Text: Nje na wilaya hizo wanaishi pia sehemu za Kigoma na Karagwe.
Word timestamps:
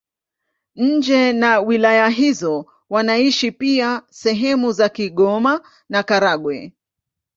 Nje 0.75 1.33
na 1.33 1.59
wilaya 1.59 2.09
hizo 2.09 2.65
wanaishi 2.89 3.51
pia 3.51 4.03
sehemu 4.09 4.71
za 4.71 4.89
Kigoma 4.89 5.61
na 5.89 6.03
Karagwe. 6.03 6.73